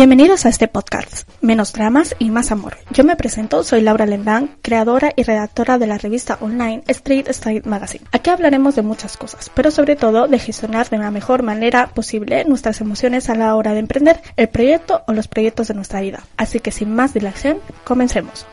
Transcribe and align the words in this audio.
Bienvenidos 0.00 0.46
a 0.46 0.48
este 0.48 0.66
podcast, 0.66 1.28
Menos 1.42 1.74
Dramas 1.74 2.16
y 2.18 2.30
Más 2.30 2.52
Amor. 2.52 2.78
Yo 2.90 3.04
me 3.04 3.16
presento, 3.16 3.62
soy 3.62 3.82
Laura 3.82 4.06
Lendán, 4.06 4.56
creadora 4.62 5.12
y 5.14 5.24
redactora 5.24 5.76
de 5.76 5.86
la 5.86 5.98
revista 5.98 6.38
online 6.40 6.82
Street 6.86 7.26
Style 7.28 7.60
Magazine. 7.66 8.06
Aquí 8.10 8.30
hablaremos 8.30 8.76
de 8.76 8.80
muchas 8.80 9.18
cosas, 9.18 9.50
pero 9.54 9.70
sobre 9.70 9.96
todo 9.96 10.26
de 10.26 10.38
gestionar 10.38 10.88
de 10.88 10.96
la 10.96 11.10
mejor 11.10 11.42
manera 11.42 11.88
posible 11.88 12.46
nuestras 12.46 12.80
emociones 12.80 13.28
a 13.28 13.34
la 13.34 13.54
hora 13.54 13.74
de 13.74 13.80
emprender 13.80 14.22
el 14.36 14.48
proyecto 14.48 15.02
o 15.06 15.12
los 15.12 15.28
proyectos 15.28 15.68
de 15.68 15.74
nuestra 15.74 16.00
vida. 16.00 16.24
Así 16.38 16.60
que 16.60 16.70
sin 16.70 16.94
más 16.94 17.12
dilación, 17.12 17.58
comencemos. 17.84 18.46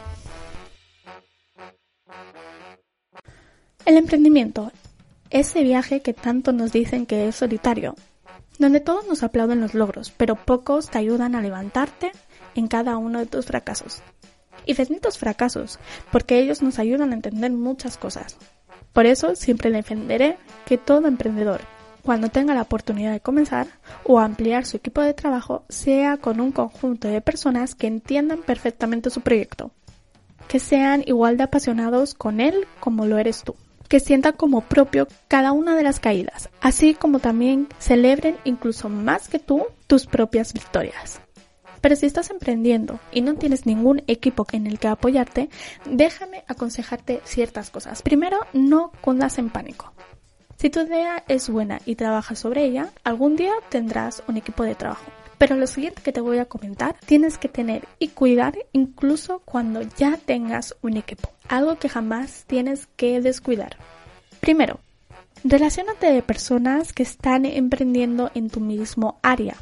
El 3.85 3.95
emprendimiento, 3.95 4.73
ese 5.29 5.63
viaje 5.63 6.01
que 6.01 6.11
tanto 6.11 6.51
nos 6.51 6.73
dicen 6.73 7.05
que 7.05 7.29
es 7.29 7.37
solitario, 7.37 7.95
donde 8.57 8.79
todos 8.79 9.07
nos 9.07 9.23
aplauden 9.23 9.61
los 9.61 9.73
logros, 9.73 10.11
pero 10.11 10.35
pocos 10.35 10.89
te 10.89 10.97
ayudan 10.97 11.35
a 11.35 11.41
levantarte 11.41 12.11
en 12.55 12.67
cada 12.67 12.97
uno 12.97 13.19
de 13.19 13.25
tus 13.25 13.45
fracasos. 13.45 14.01
Y 14.65 14.73
benditos 14.73 15.17
fracasos, 15.17 15.79
porque 16.11 16.39
ellos 16.39 16.61
nos 16.61 16.79
ayudan 16.79 17.11
a 17.11 17.15
entender 17.15 17.51
muchas 17.51 17.97
cosas. 17.97 18.37
Por 18.93 19.05
eso 19.05 19.35
siempre 19.35 19.71
defenderé 19.71 20.37
que 20.65 20.77
todo 20.77 21.07
emprendedor, 21.07 21.61
cuando 22.03 22.29
tenga 22.29 22.53
la 22.53 22.63
oportunidad 22.63 23.11
de 23.11 23.19
comenzar 23.19 23.67
o 24.03 24.19
ampliar 24.19 24.65
su 24.65 24.77
equipo 24.77 25.01
de 25.01 25.13
trabajo, 25.13 25.63
sea 25.69 26.17
con 26.17 26.39
un 26.39 26.51
conjunto 26.51 27.07
de 27.07 27.21
personas 27.21 27.75
que 27.75 27.87
entiendan 27.87 28.41
perfectamente 28.41 29.09
su 29.09 29.21
proyecto, 29.21 29.71
que 30.47 30.59
sean 30.59 31.03
igual 31.05 31.37
de 31.37 31.43
apasionados 31.43 32.13
con 32.13 32.39
él 32.41 32.65
como 32.79 33.05
lo 33.05 33.17
eres 33.17 33.43
tú 33.43 33.55
que 33.87 33.99
sientan 33.99 34.33
como 34.33 34.61
propio 34.61 35.07
cada 35.27 35.51
una 35.51 35.75
de 35.75 35.83
las 35.83 35.99
caídas, 35.99 36.49
así 36.61 36.93
como 36.93 37.19
también 37.19 37.67
celebren 37.79 38.37
incluso 38.43 38.89
más 38.89 39.27
que 39.27 39.39
tú 39.39 39.65
tus 39.87 40.05
propias 40.05 40.53
victorias. 40.53 41.21
Pero 41.81 41.95
si 41.95 42.05
estás 42.05 42.29
emprendiendo 42.31 42.99
y 43.11 43.21
no 43.21 43.35
tienes 43.35 43.65
ningún 43.65 44.03
equipo 44.07 44.45
en 44.51 44.67
el 44.67 44.79
que 44.79 44.87
apoyarte, 44.87 45.49
déjame 45.85 46.43
aconsejarte 46.47 47.21
ciertas 47.23 47.69
cosas. 47.69 48.01
Primero, 48.01 48.39
no 48.53 48.91
cundas 49.01 49.37
en 49.37 49.49
pánico. 49.49 49.93
Si 50.57 50.71
tu 50.71 50.81
idea 50.81 51.23
es 51.27 51.49
buena 51.49 51.79
y 51.85 51.95
trabajas 51.95 52.39
sobre 52.39 52.65
ella, 52.65 52.89
algún 53.03 53.35
día 53.35 53.53
tendrás 53.69 54.23
un 54.27 54.37
equipo 54.37 54.63
de 54.63 54.73
trabajo. 54.73 55.05
Pero 55.37 55.55
lo 55.55 55.67
siguiente 55.67 56.01
que 56.01 56.11
te 56.11 56.21
voy 56.21 56.39
a 56.39 56.45
comentar, 56.45 56.95
tienes 57.05 57.37
que 57.37 57.47
tener 57.47 57.87
y 57.99 58.09
cuidar 58.09 58.57
incluso 58.71 59.39
cuando 59.45 59.81
ya 59.81 60.17
tengas 60.17 60.75
un 60.81 60.97
equipo. 60.97 61.29
Algo 61.47 61.77
que 61.77 61.89
jamás 61.89 62.45
tienes 62.47 62.87
que 62.95 63.21
descuidar. 63.21 63.77
Primero, 64.39 64.79
relacionate 65.43 66.11
de 66.11 66.21
personas 66.23 66.93
que 66.93 67.03
están 67.03 67.45
emprendiendo 67.45 68.31
en 68.33 68.49
tu 68.49 68.59
mismo 68.59 69.19
área. 69.21 69.57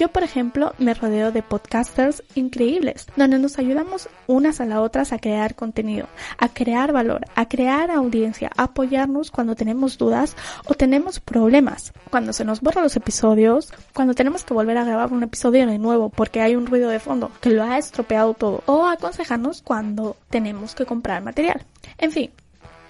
Yo, 0.00 0.08
por 0.08 0.22
ejemplo, 0.22 0.72
me 0.78 0.94
rodeo 0.94 1.30
de 1.30 1.42
podcasters 1.42 2.22
increíbles, 2.34 3.04
donde 3.16 3.38
nos 3.38 3.58
ayudamos 3.58 4.08
unas 4.26 4.58
a 4.62 4.64
las 4.64 4.78
otras 4.78 5.12
a 5.12 5.18
crear 5.18 5.54
contenido, 5.54 6.06
a 6.38 6.48
crear 6.48 6.90
valor, 6.90 7.26
a 7.34 7.46
crear 7.50 7.90
audiencia, 7.90 8.50
a 8.56 8.62
apoyarnos 8.62 9.30
cuando 9.30 9.56
tenemos 9.56 9.98
dudas 9.98 10.38
o 10.64 10.72
tenemos 10.72 11.20
problemas, 11.20 11.92
cuando 12.08 12.32
se 12.32 12.46
nos 12.46 12.62
borran 12.62 12.84
los 12.84 12.96
episodios, 12.96 13.74
cuando 13.92 14.14
tenemos 14.14 14.42
que 14.42 14.54
volver 14.54 14.78
a 14.78 14.84
grabar 14.84 15.12
un 15.12 15.22
episodio 15.22 15.66
de 15.66 15.78
nuevo 15.78 16.08
porque 16.08 16.40
hay 16.40 16.56
un 16.56 16.64
ruido 16.64 16.88
de 16.88 16.98
fondo 16.98 17.30
que 17.42 17.50
lo 17.50 17.62
ha 17.62 17.76
estropeado 17.76 18.32
todo, 18.32 18.62
o 18.64 18.86
aconsejarnos 18.86 19.60
cuando 19.60 20.16
tenemos 20.30 20.74
que 20.74 20.86
comprar 20.86 21.22
material. 21.22 21.66
En 21.98 22.10
fin, 22.10 22.30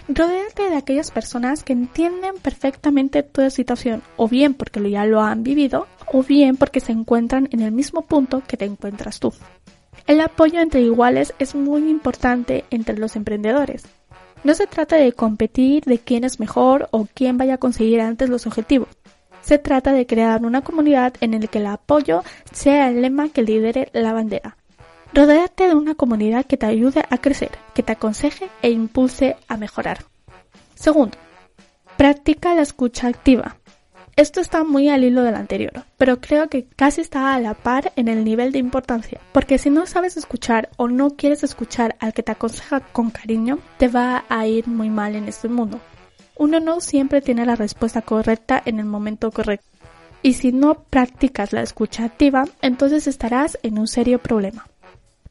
Rodéate 0.07 0.69
de 0.69 0.75
aquellas 0.75 1.11
personas 1.11 1.63
que 1.63 1.73
entienden 1.73 2.35
perfectamente 2.41 3.23
tu 3.23 3.49
situación, 3.49 4.01
o 4.17 4.27
bien 4.27 4.53
porque 4.53 4.89
ya 4.89 5.05
lo 5.05 5.21
han 5.21 5.43
vivido, 5.43 5.87
o 6.11 6.23
bien 6.23 6.57
porque 6.57 6.79
se 6.79 6.91
encuentran 6.91 7.47
en 7.51 7.61
el 7.61 7.71
mismo 7.71 8.01
punto 8.01 8.41
que 8.45 8.57
te 8.57 8.65
encuentras 8.65 9.19
tú. 9.19 9.33
El 10.07 10.19
apoyo 10.21 10.59
entre 10.59 10.81
iguales 10.81 11.33
es 11.39 11.55
muy 11.55 11.89
importante 11.89 12.65
entre 12.71 12.97
los 12.97 13.15
emprendedores. 13.15 13.83
No 14.43 14.55
se 14.55 14.65
trata 14.65 14.95
de 14.95 15.13
competir 15.13 15.83
de 15.85 15.99
quién 15.99 16.23
es 16.23 16.39
mejor 16.39 16.89
o 16.91 17.07
quién 17.13 17.37
vaya 17.37 17.55
a 17.55 17.59
conseguir 17.59 18.01
antes 18.01 18.27
los 18.27 18.47
objetivos. 18.47 18.89
Se 19.41 19.59
trata 19.59 19.93
de 19.93 20.07
crear 20.07 20.43
una 20.43 20.61
comunidad 20.61 21.13
en 21.21 21.39
la 21.39 21.47
que 21.47 21.59
el 21.59 21.67
apoyo 21.67 22.23
sea 22.51 22.89
el 22.89 23.01
lema 23.01 23.29
que 23.29 23.43
lidere 23.43 23.89
la 23.93 24.13
bandera. 24.13 24.57
Rodéate 25.13 25.67
de 25.67 25.75
una 25.75 25.95
comunidad 25.95 26.45
que 26.45 26.55
te 26.55 26.65
ayude 26.65 27.03
a 27.09 27.17
crecer, 27.17 27.51
que 27.73 27.83
te 27.83 27.91
aconseje 27.91 28.49
e 28.61 28.69
impulse 28.69 29.35
a 29.49 29.57
mejorar. 29.57 30.05
Segundo, 30.73 31.17
practica 31.97 32.55
la 32.55 32.61
escucha 32.61 33.09
activa. 33.09 33.57
Esto 34.15 34.39
está 34.39 34.63
muy 34.63 34.87
al 34.87 35.03
hilo 35.03 35.23
del 35.23 35.35
anterior, 35.35 35.83
pero 35.97 36.21
creo 36.21 36.47
que 36.47 36.65
casi 36.77 37.01
está 37.01 37.33
a 37.33 37.39
la 37.41 37.55
par 37.55 37.91
en 37.97 38.07
el 38.07 38.23
nivel 38.23 38.53
de 38.53 38.59
importancia, 38.59 39.19
porque 39.33 39.57
si 39.57 39.69
no 39.69 39.85
sabes 39.85 40.15
escuchar 40.15 40.69
o 40.77 40.87
no 40.87 41.17
quieres 41.17 41.43
escuchar 41.43 41.97
al 41.99 42.13
que 42.13 42.23
te 42.23 42.31
aconseja 42.31 42.79
con 42.79 43.09
cariño, 43.09 43.59
te 43.77 43.89
va 43.89 44.23
a 44.29 44.47
ir 44.47 44.65
muy 44.69 44.89
mal 44.89 45.15
en 45.15 45.27
este 45.27 45.49
mundo. 45.49 45.81
Uno 46.37 46.61
no 46.61 46.79
siempre 46.79 47.21
tiene 47.21 47.45
la 47.45 47.57
respuesta 47.57 48.01
correcta 48.01 48.61
en 48.63 48.79
el 48.79 48.85
momento 48.85 49.29
correcto. 49.31 49.67
Y 50.23 50.33
si 50.33 50.53
no 50.53 50.75
practicas 50.75 51.51
la 51.51 51.63
escucha 51.63 52.05
activa, 52.05 52.45
entonces 52.61 53.07
estarás 53.07 53.59
en 53.61 53.77
un 53.77 53.87
serio 53.87 54.19
problema 54.19 54.70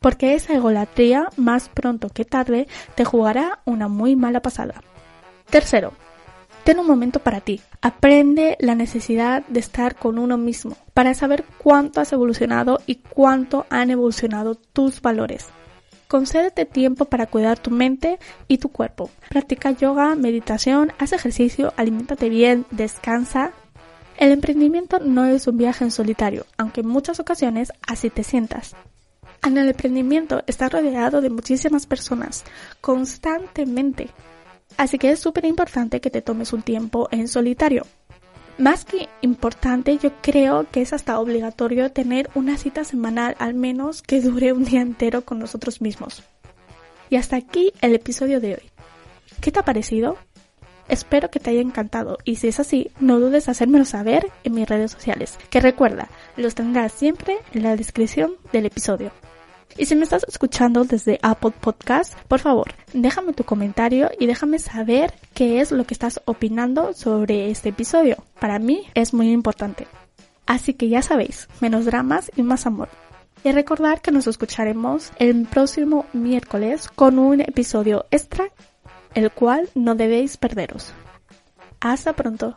porque 0.00 0.34
esa 0.34 0.54
egolatría, 0.54 1.28
más 1.36 1.68
pronto 1.68 2.08
que 2.08 2.24
tarde, 2.24 2.66
te 2.94 3.04
jugará 3.04 3.60
una 3.66 3.86
muy 3.86 4.16
mala 4.16 4.40
pasada. 4.40 4.82
Tercero, 5.50 5.92
ten 6.64 6.78
un 6.78 6.86
momento 6.86 7.20
para 7.20 7.40
ti. 7.40 7.60
Aprende 7.82 8.56
la 8.60 8.74
necesidad 8.74 9.44
de 9.46 9.60
estar 9.60 9.96
con 9.96 10.18
uno 10.18 10.38
mismo 10.38 10.76
para 10.94 11.12
saber 11.12 11.44
cuánto 11.58 12.00
has 12.00 12.12
evolucionado 12.12 12.80
y 12.86 12.96
cuánto 12.96 13.66
han 13.68 13.90
evolucionado 13.90 14.54
tus 14.54 15.02
valores. 15.02 15.48
Concédete 16.08 16.64
tiempo 16.64 17.04
para 17.04 17.26
cuidar 17.26 17.58
tu 17.58 17.70
mente 17.70 18.18
y 18.48 18.58
tu 18.58 18.70
cuerpo. 18.70 19.10
Practica 19.28 19.70
yoga, 19.70 20.14
meditación, 20.16 20.92
haz 20.98 21.12
ejercicio, 21.12 21.74
aliméntate 21.76 22.30
bien, 22.30 22.64
descansa. 22.70 23.52
El 24.16 24.32
emprendimiento 24.32 24.98
no 24.98 25.26
es 25.26 25.46
un 25.46 25.58
viaje 25.58 25.84
en 25.84 25.90
solitario, 25.90 26.46
aunque 26.56 26.80
en 26.80 26.88
muchas 26.88 27.20
ocasiones 27.20 27.72
así 27.86 28.10
te 28.10 28.24
sientas. 28.24 28.74
En 29.42 29.56
el 29.56 29.68
emprendimiento 29.68 30.42
está 30.46 30.68
rodeado 30.68 31.20
de 31.22 31.30
muchísimas 31.30 31.86
personas 31.86 32.44
constantemente. 32.80 34.10
Así 34.76 34.98
que 34.98 35.10
es 35.10 35.18
súper 35.18 35.46
importante 35.46 36.00
que 36.00 36.10
te 36.10 36.22
tomes 36.22 36.52
un 36.52 36.62
tiempo 36.62 37.08
en 37.10 37.26
solitario. 37.26 37.86
Más 38.58 38.84
que 38.84 39.08
importante, 39.22 39.96
yo 39.96 40.12
creo 40.20 40.66
que 40.70 40.82
es 40.82 40.92
hasta 40.92 41.18
obligatorio 41.18 41.90
tener 41.90 42.28
una 42.34 42.58
cita 42.58 42.84
semanal 42.84 43.34
al 43.38 43.54
menos 43.54 44.02
que 44.02 44.20
dure 44.20 44.52
un 44.52 44.64
día 44.66 44.82
entero 44.82 45.22
con 45.22 45.38
nosotros 45.38 45.80
mismos. 45.80 46.22
Y 47.08 47.16
hasta 47.16 47.36
aquí 47.36 47.72
el 47.80 47.94
episodio 47.94 48.40
de 48.40 48.54
hoy. 48.54 48.70
¿Qué 49.40 49.50
te 49.50 49.60
ha 49.60 49.64
parecido? 49.64 50.18
Espero 50.88 51.30
que 51.30 51.40
te 51.40 51.50
haya 51.50 51.62
encantado 51.62 52.18
y 52.24 52.36
si 52.36 52.48
es 52.48 52.60
así, 52.60 52.90
no 53.00 53.18
dudes 53.18 53.46
en 53.46 53.52
hacérmelo 53.52 53.84
saber 53.86 54.30
en 54.44 54.54
mis 54.54 54.68
redes 54.68 54.90
sociales, 54.90 55.38
que 55.48 55.60
recuerda, 55.60 56.10
los 56.36 56.54
tendrás 56.54 56.92
siempre 56.92 57.38
en 57.54 57.62
la 57.62 57.76
descripción 57.76 58.32
del 58.52 58.66
episodio. 58.66 59.12
Y 59.76 59.86
si 59.86 59.94
me 59.97 60.04
estás 60.04 60.25
escuchando 60.28 60.84
desde 60.84 61.19
Apple 61.22 61.53
Podcast, 61.58 62.14
por 62.28 62.41
favor, 62.41 62.75
déjame 62.92 63.32
tu 63.32 63.44
comentario 63.44 64.10
y 64.19 64.26
déjame 64.26 64.58
saber 64.58 65.14
qué 65.34 65.60
es 65.60 65.72
lo 65.72 65.84
que 65.84 65.94
estás 65.94 66.20
opinando 66.25 66.92
sobre 66.92 67.50
este 67.50 67.70
episodio. 67.70 68.16
Para 68.38 68.59
mí 68.59 68.84
es 68.94 69.14
muy 69.14 69.30
importante. 69.30 69.86
Así 70.47 70.75
que 70.75 70.88
ya 70.88 71.00
sabéis, 71.00 71.48
menos 71.60 71.84
dramas 71.84 72.30
y 72.36 72.42
más 72.42 72.66
amor. 72.66 72.88
Y 73.42 73.53
recordar 73.53 74.03
que 74.03 74.10
nos 74.10 74.26
escucharemos 74.26 75.12
el 75.19 75.47
próximo 75.47 76.06
miércoles 76.12 76.88
con 76.88 77.19
un 77.19 77.41
episodio 77.41 78.04
extra, 78.10 78.50
el 79.14 79.30
cual 79.30 79.70
no 79.75 79.94
debéis 79.94 80.36
perderos. 80.36 80.92
Hasta 81.80 82.12
pronto. 82.14 82.56